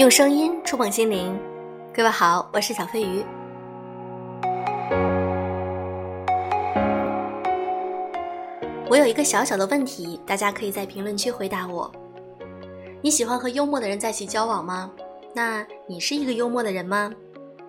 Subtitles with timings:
[0.00, 1.38] 用声音触碰心灵，
[1.94, 3.22] 各位好，我是小飞鱼。
[8.88, 11.92] 我有一个小小的问题，大家可以在评论区回答我。
[13.02, 14.90] 你喜欢和幽默的人在一起交往吗？
[15.34, 17.12] 那你是一个幽默的人吗？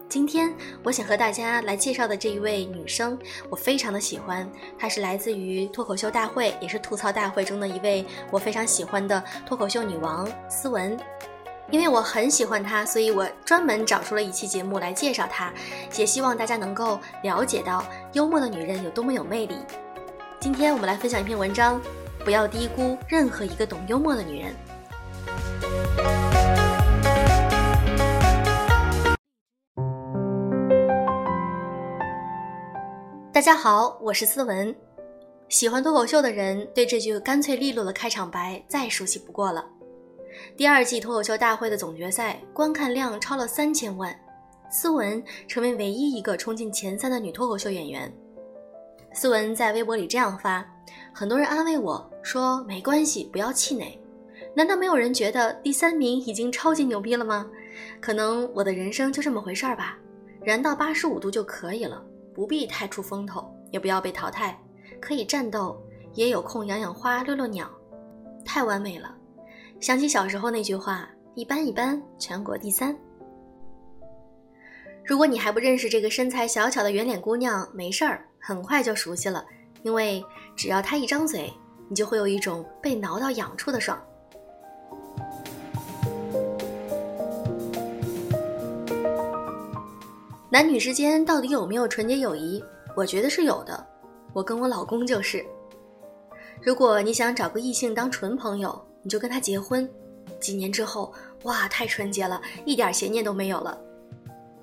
[0.07, 0.54] 今天
[0.84, 3.20] 我想和大家来介绍的这一位女生，
[3.50, 10.98] 我非常的喜欢，她是来自于脱口秀大会，也是吐槽大会中的一位我非常喜欢的脱口秀女王思文。
[11.71, 15.53] 因为我很喜欢她，所以我专门找出了一期节目来介绍她，
[15.98, 17.81] 也希望大家能够了解到
[18.12, 19.55] 幽默的女人有多么有魅力。
[20.38, 21.81] 今天我们来分享一篇文章，
[22.26, 24.53] 不要低估任何一个懂幽默的女人。
[33.31, 34.76] 大家好，我是思文。
[35.48, 39.65] 喜欢脱口秀的人对这句干脆利落的开场白再熟悉不过了。
[40.57, 44.17] 第二季脱口秀大会的总决赛观看量超了三千万，
[44.70, 48.11] 思文成为唯一一个冲进前三的女脱口秀演员。
[49.13, 50.65] 思文在微博里这样发：
[51.13, 53.99] 很多人安慰我说没关系，不要气馁。
[54.53, 57.49] 难道没有人觉得第三名已经超级牛逼了吗？
[57.99, 59.97] 可能我的人生就这么回事儿吧，
[60.43, 62.03] 燃到八十五度就可以了，
[62.34, 64.57] 不必太出风头，也不要被淘汰，
[65.00, 65.81] 可以战斗，
[66.13, 67.69] 也有空养养花、遛遛鸟，
[68.44, 69.16] 太完美了。
[69.81, 72.96] 想起小时候那句话：“一般一般，全国第三。”
[75.03, 79.44] 如果你还不认识这个身材小巧的圆脸姑娘，没事儿，很快就熟悉了。
[79.81, 80.24] 因为
[80.56, 81.52] 只要她一张嘴，
[81.90, 84.00] 你就会有一种被挠到痒处的爽。
[90.47, 92.63] 男女之间到底有没有纯洁友谊？
[92.96, 93.84] 我觉得是有的。
[94.31, 95.44] 我跟我老公就是。
[96.62, 99.90] 如果你想找个异性当纯朋友，你就跟他结婚，
[100.40, 101.13] 几年之后，
[101.44, 103.78] 哇，太纯洁了，一点邪念都没有了。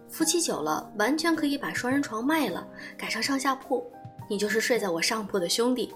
[0.08, 3.84] 夫妻久了，完全可以把双人床卖了，改成上下铺，
[4.28, 5.94] 你就是睡在我上铺的兄弟。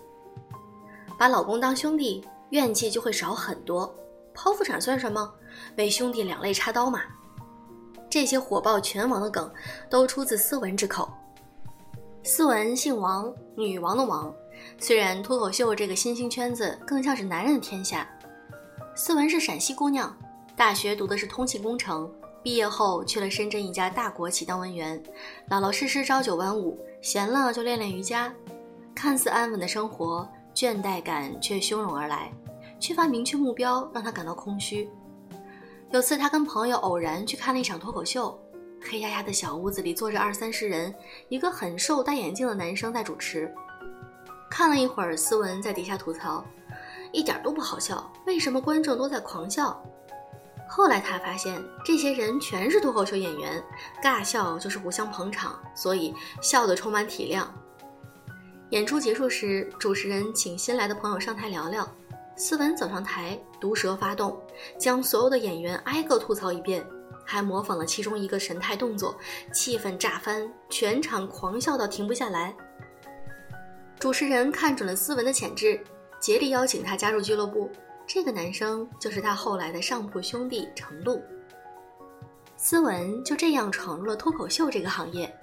[1.19, 3.95] 把老公当兄弟，怨气就会少很多。
[4.35, 5.33] 剖腹产算什么？
[5.77, 7.03] 为兄弟两肋插刀嘛。
[8.11, 9.51] 这些火爆全网的梗，
[9.89, 11.11] 都出自斯文之口。
[12.23, 14.35] 斯文姓王，女王的王。
[14.79, 18.09] 虽然脱口秀这个新兴圈子更像是男人的天下，
[18.95, 20.15] 思文是陕西姑娘，
[20.55, 25.03] 大学读的是通信工程，毕业后去了深圳一家大国企当文员，
[25.49, 28.33] 老老实实朝九晚五，闲了就练练瑜伽。
[28.95, 32.31] 看似安稳的生活，倦怠感却汹涌而来，
[32.79, 34.89] 缺乏明确目标让她感到空虚。
[35.91, 38.39] 有次她跟朋友偶然去看了一场脱口秀，
[38.83, 40.95] 黑压压的小屋子里坐着二三十人，
[41.31, 43.53] 一个很瘦戴眼镜的男生在主持。
[44.51, 46.45] 看了一会儿，思文在底下吐槽，
[47.13, 48.13] 一点都不好笑。
[48.27, 49.81] 为什么观众都在狂笑？
[50.69, 53.63] 后来他发现，这些人全是脱口秀演员，
[54.03, 57.45] 尬笑就是互相捧场，所以笑得充满体谅。
[58.71, 61.87] 演出结束时，主持人请新来的朋友上台聊聊。
[62.35, 64.41] 思文走上台，毒舌发动，
[64.79, 66.83] 将所有的演员挨个吐槽一遍，
[67.27, 69.15] 还模仿了其中一个神态动作，
[69.53, 72.57] 气氛炸翻，全场狂笑到停不下来。
[73.99, 75.79] 主持人看准了思文的潜质，
[76.23, 77.69] 竭力邀请他加入俱乐部。
[78.07, 81.21] 这个男生就是他后来的上铺兄弟程璐。
[82.57, 85.37] 思文就这样闯入了脱口秀这个行业，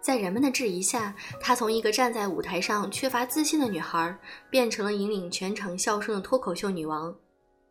[0.00, 4.18] 在人们的质疑下，她从一个站在舞台上缺乏自信的女孩，
[4.48, 7.14] 变成了引领全场笑声的脱口秀女王，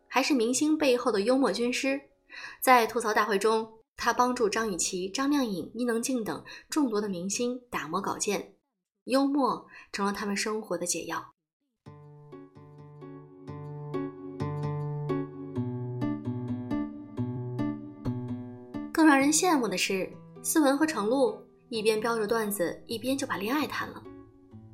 [0.06, 2.00] 还是明星背后的幽默军师。
[2.60, 8.54] 在吐槽大会中，她帮助张雨绮、张靓颖、伊能静等众多的明星打磨稿件。
[9.04, 11.32] 幽默成了他们生活的解药。
[19.10, 20.08] 让人羡慕的是，
[20.40, 21.36] 思文和程璐
[21.68, 24.00] 一边飙着段子，一边就把恋爱谈了。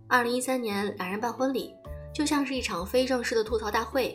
[0.07, 1.73] 二零一三年，两人办婚礼，
[2.13, 4.15] 就像是一场非正式的吐槽大会，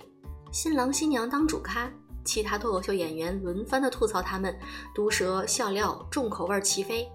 [0.51, 1.91] 新郎新娘当主咖，
[2.23, 4.55] 其他脱口秀演员轮番的吐槽他们，
[4.93, 7.09] 毒舌笑料重口味齐飞。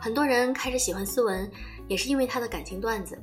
[0.00, 1.46] 很多人开始喜欢思文。
[1.88, 3.18] 也是因为他的感情段子，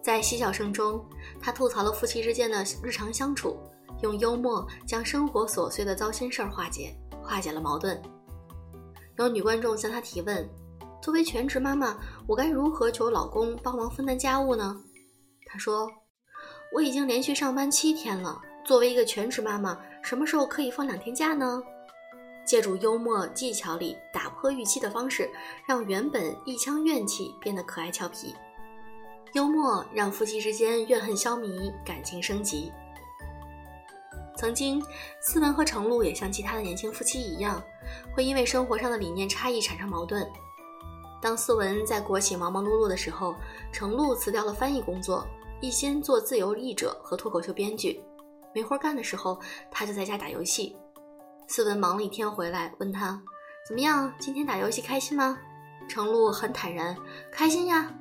[0.00, 1.04] 在嬉笑声中，
[1.40, 3.56] 他吐槽了夫妻之间的日常相处，
[4.02, 6.96] 用幽默将生活琐碎的糟心事儿化解，
[7.28, 8.00] 化解了矛盾。
[9.18, 10.48] 有女观众向他提问
[11.02, 14.74] ：“作为全职妈妈，我该如何求老公帮忙分担家务呢？”
[15.44, 15.90] 他说
[16.72, 21.62] ：“我已经连续上班七天了，作为一个全职妈妈，什么时候可以放两天假呢？”
[22.46, 25.28] 借助幽默技巧里打破预期的方式，
[25.66, 28.34] 让原本一腔怨气变得可爱俏皮。
[29.34, 32.72] 幽默让夫妻之间怨恨消弭，感情升级。
[34.38, 34.80] 曾经，
[35.18, 37.60] 思文和程璐也像其他的年轻夫妻一样，
[38.14, 40.24] 会因为生活上的理念差异产生矛盾。
[41.20, 43.34] 当思文在国企忙忙碌碌的时候，
[43.72, 45.26] 程璐辞掉了翻译工作，
[45.60, 48.00] 一心做自由译者和脱口秀编剧。
[48.54, 49.40] 没活干的时候，
[49.72, 50.76] 他就在家打游戏。
[51.48, 53.20] 思文忙了一天回来，问他
[53.66, 54.14] 怎么样？
[54.20, 55.36] 今天打游戏开心吗？
[55.88, 56.96] 程璐很坦然，
[57.32, 57.92] 开心呀。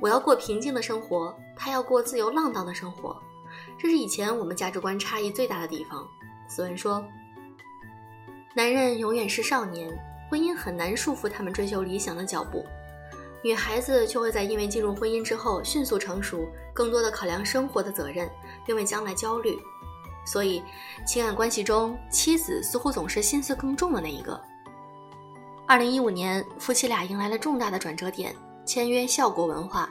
[0.00, 3.16] 我要过平静的生活，他要过自由浪荡的生活。
[3.78, 6.06] 这是以前我们价值观差异最大的地方。
[6.48, 7.04] 斯文说
[8.54, 9.88] ：“男人永远是少年，
[10.28, 12.64] 婚姻很难束缚他们追求理想的脚步；
[13.42, 18.28] 女孩子却会在因为进入婚姻之后迅速成熟，更多的考量生活的责任，
[18.66, 19.56] 并为将来焦虑。
[20.26, 20.62] 所以，
[21.06, 24.40] 情感关系中，妻子似乎总是心思更重的那一个。”
[25.68, 28.34] 二零一五年，夫妻俩迎来了重大的转折点，
[28.66, 29.88] 签约效果文化，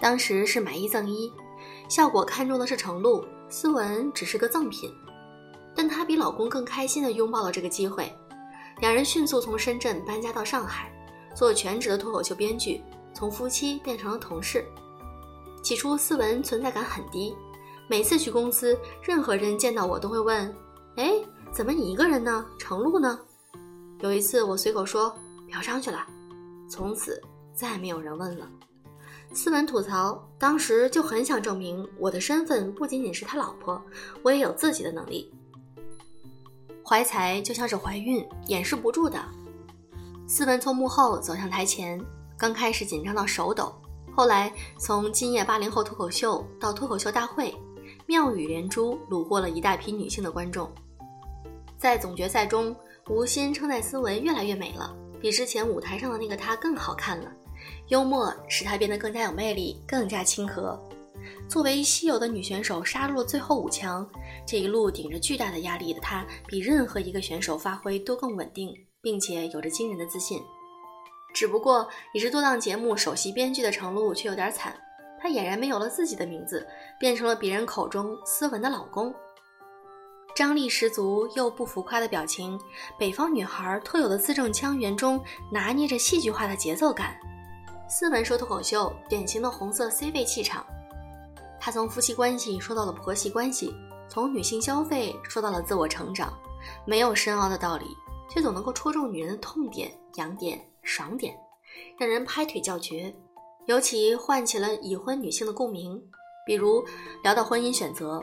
[0.00, 1.32] 当时是买一赠一。
[1.92, 4.90] 效果看中的是程璐，思文只是个赠品，
[5.74, 8.10] 但她比老公更开心地拥抱了这个机会。
[8.80, 10.90] 两人迅速从深圳搬家到上海，
[11.36, 14.64] 做全职的脱口秀编剧，从夫妻变成了同事。
[15.62, 17.36] 起初，思文存在感很低，
[17.90, 20.50] 每次去公司，任何人见到我都会问
[20.96, 21.12] ：“哎，
[21.52, 22.46] 怎么你一个人呢？
[22.58, 23.20] 程璐呢？”
[24.00, 25.14] 有一次，我随口说
[25.46, 26.06] ：“嫖娼去了。”
[26.70, 27.20] 从此
[27.52, 28.48] 再没有人问了。
[29.34, 33.82] 斯文吐槽，当时就很想证明我的身份不仅仅是他老婆，
[34.22, 35.32] 我也有自己的能力。
[36.84, 39.18] 怀才就像是怀孕，掩饰不住的。
[40.28, 41.98] 斯文从幕后走向台前，
[42.36, 43.74] 刚开始紧张到手抖，
[44.14, 47.54] 后来从今夜八零后脱口秀到脱口秀大会，
[48.06, 50.70] 妙语连珠，虏获了一大批女性的观众。
[51.78, 52.76] 在总决赛中，
[53.08, 57.32] 吴昕称赞斯文越来越美了，比之前舞台上的那个她更好看了。
[57.88, 60.78] 幽默使她变得更加有魅力，更加亲和。
[61.48, 64.08] 作为稀有的女选手，杀入了最后五强。
[64.46, 70.42] 这一路顶着巨大的压力的她，比任何一个选手发挥都更稳定，并且有着惊人的自信。
[71.34, 74.74] 只不过，已是多档节目首席编剧的程璐却有点惨，
[75.20, 76.66] 她俨然没有了自己的名字，
[76.98, 79.14] 变成了别人口中斯文的老公。
[80.34, 82.58] 张力十足又不浮夸的表情，
[82.98, 87.14] 北方女孩特有的字正腔圆中拿捏着戏剧化的节奏感。
[87.94, 90.64] 斯文说脱口秀，典型的红色 C 位气场。
[91.60, 93.70] 他从夫妻关系说到了婆媳关系，
[94.08, 96.32] 从女性消费说到了自我成长，
[96.86, 97.84] 没有深奥的道理，
[98.30, 101.36] 却总能够戳中女人的痛点、痒点、爽点，
[101.98, 103.14] 让人拍腿叫绝。
[103.66, 106.02] 尤其唤起了已婚女性的共鸣。
[106.46, 106.82] 比如
[107.22, 108.22] 聊到婚姻选择，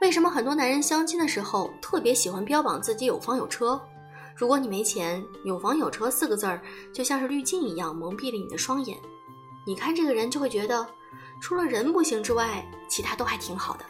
[0.00, 3.80] 为什么很多男人相亲的时候特别喜欢标榜自己有房有车？
[4.34, 6.60] 如果你没钱，有房有车四个字儿
[6.92, 8.98] 就像是滤镜一样蒙蔽了你的双眼。
[9.66, 10.86] 你看这个人就会觉得，
[11.40, 13.84] 除了人不行之外，其他都还挺好的。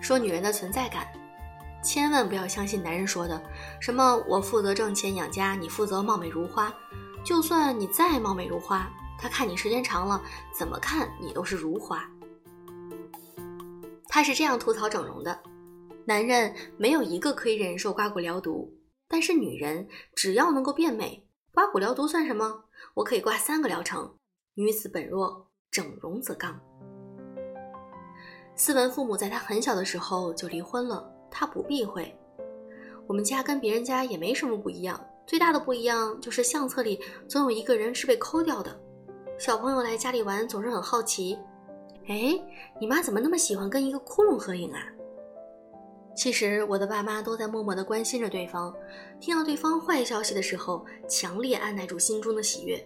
[0.00, 1.06] 说女人的存在感，
[1.82, 3.42] 千万不要相信男人说的
[3.80, 6.72] 什么“我负责挣钱养家，你负责貌美如花”。
[7.24, 8.88] 就算你再貌美如花，
[9.18, 10.22] 他看你时间长了，
[10.52, 12.08] 怎么看你都是如花。
[14.08, 15.40] 他是这样吐槽整容的：
[16.04, 18.72] 男人没有一个可以忍受刮骨疗毒。
[19.08, 22.64] 但是女人只要能够变美，刮骨疗毒算什么？
[22.94, 24.16] 我可以刮三个疗程。
[24.54, 26.58] 女子本弱，整容则刚。
[28.54, 32.14] 斯文父母在他很小的时候就离婚了，他不避讳。
[33.06, 36.98] 我们家跟别人家也没什么不一样，最大的不一样就是相册里
[37.28, 38.80] 总有一个人是被抠掉的。
[39.38, 41.38] 小朋友来家里玩总是很好奇，
[42.08, 42.32] 哎，
[42.80, 44.80] 你妈怎么那么喜欢跟一个窟窿合影啊？
[46.16, 48.74] 其实我的爸妈都在默默的关心着对方，
[49.20, 52.82] 听到对方坏消息的时候，强烈按耐住心中的喜悦。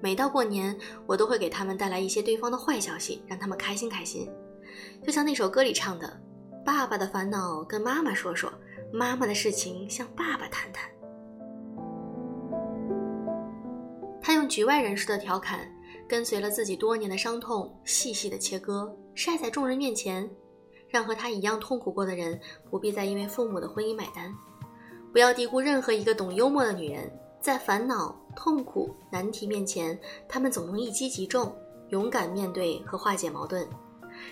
[0.00, 4.28] 每到过年，我都会给他们带来一些对方的坏消息，让他们开心开心。
[5.00, 6.20] 就像那首歌里唱的
[6.66, 8.52] ：“爸爸的烦恼跟妈妈说说，
[8.92, 10.90] 妈妈的事情向爸爸谈谈。”
[14.20, 15.72] 他用局外人士的调侃，
[16.08, 20.28] 跟随了自己多年的伤痛，细细的切割，晒在众人面前。
[20.96, 24.34] 让和他一样痛苦过的人不必再因为父母的婚姻买单。
[25.12, 31.54] 不要低估任何一个懂幽默的女人，在烦恼、痛苦、难题面前，她们总能一击即中，
[31.90, 33.68] 勇敢面对和化解矛盾。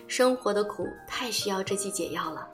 [0.06, 2.48] 生活的苦太需要这剂解药了。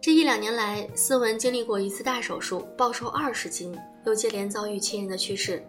[0.00, 5.64] 这一两年来，思文经历过一次大手术，暴瘦二十斤，又接连遭遇亲人的去世。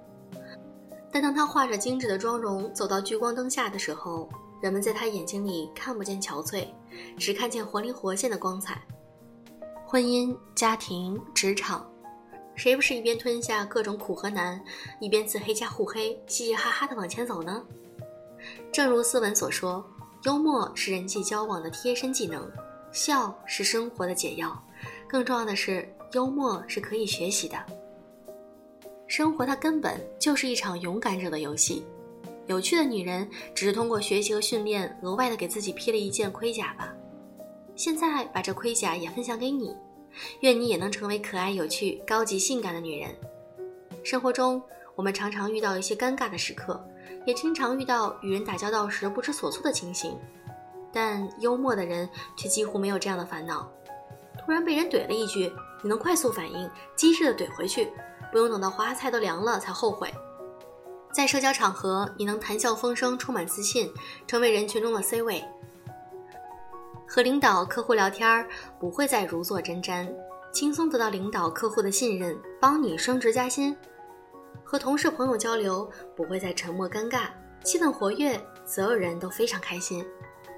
[1.16, 4.28] 但当他画着精致的妆容走到聚光灯下的时候，
[4.60, 6.68] 人们在他眼睛里看不见憔悴，
[7.18, 8.82] 只看见活灵活现的光彩。
[9.86, 11.90] 婚姻、家庭、职场，
[12.54, 14.62] 谁不是一边吞下各种苦和难，
[15.00, 17.64] 一边自黑加互黑，嘻嘻哈哈的往前走呢？
[18.70, 19.90] 正如斯文所说，
[20.24, 22.46] 幽默是人际交往的贴身技能，
[22.92, 24.62] 笑是生活的解药。
[25.08, 27.56] 更重要的是，幽默是可以学习的。
[29.18, 31.86] 生活它根本就是一场勇敢者的游戏。
[32.48, 36.94] 有趣的女人只是通过学习和训练，额外的给自己披了一件盔甲吧。
[37.78, 39.74] 现在把这盔甲也分享给你，
[40.42, 43.16] 愿你也能成为可爱、有趣、高级、性感的女人。
[44.04, 44.62] 生活中，
[44.96, 46.86] 我们常常遇到一些尴尬的时刻，
[47.26, 50.14] 也经常遇到与人打交道时不知所措的情形。
[50.92, 53.72] 但幽默的人却几乎没有这样的烦恼。
[54.44, 55.50] 突然被人怼了一句，
[55.82, 57.88] 你能快速反应，机智的怼回去，
[58.36, 60.14] 不用等到花菜都凉了才后悔。
[61.14, 63.90] 在社交场合，你能谈笑风生，充满自信，
[64.28, 65.42] 成为人群中的 C 位。
[67.08, 68.46] 和领导、客户聊天
[68.78, 70.14] 不会再如坐针毡，
[70.52, 73.74] 轻松得到领导、客户的信任，帮你升职加薪。
[74.66, 77.28] 和同事、朋友交流不会再沉默尴尬，
[77.64, 80.06] 气氛活跃，所有人都非常开心。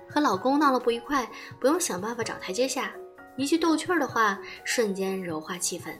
[0.09, 1.29] 和老公闹了不愉快，
[1.59, 2.91] 不用想办法找台阶下，
[3.35, 5.93] 一句逗趣儿的话，瞬间柔化气氛。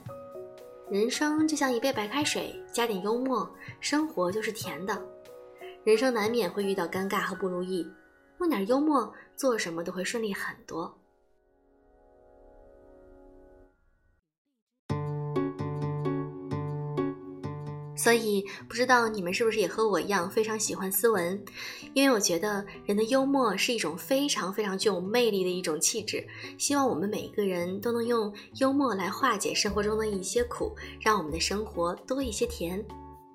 [0.90, 5.00] 人生就像一杯白开水，加点幽默，生活就是甜的。
[5.84, 7.86] 人生难免会遇到尴尬和不如意，
[8.40, 10.98] 用点幽默，做什么都会顺利很多。
[18.08, 21.38] 所以，不知道你们是不是也和我一样非常喜欢斯文？
[21.92, 26.26] 因为我觉得人的幽默是一种非常非常具有魅力的一种气质。
[26.56, 32.82] 希望我们每一个人都能用幽默来化解生活中的一些苦，让我们的生活多一些甜。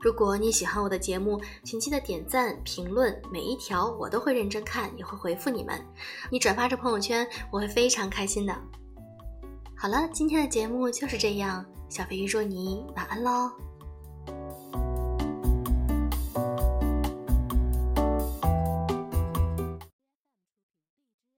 [0.02, 5.80] 如果你喜欢我的节目，请记得点赞、评论，每一条我都会认真看，也会回复你们。
[6.32, 8.60] 你转发至朋友圈，我会非常开心的。
[9.78, 13.52] 好了，今天的节目就是这样，小飞鱼祝你晚安喽。